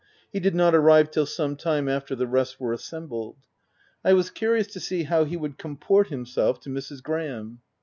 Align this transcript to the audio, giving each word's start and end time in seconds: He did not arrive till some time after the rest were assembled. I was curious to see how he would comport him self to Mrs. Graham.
He 0.33 0.39
did 0.39 0.55
not 0.55 0.73
arrive 0.73 1.11
till 1.11 1.27
some 1.27 1.55
time 1.55 1.87
after 1.87 2.15
the 2.15 2.25
rest 2.25 2.59
were 2.59 2.73
assembled. 2.73 3.37
I 4.03 4.13
was 4.13 4.31
curious 4.31 4.65
to 4.73 4.79
see 4.79 5.03
how 5.03 5.25
he 5.25 5.37
would 5.37 5.59
comport 5.59 6.07
him 6.07 6.25
self 6.25 6.59
to 6.61 6.71
Mrs. 6.71 7.03
Graham. 7.03 7.61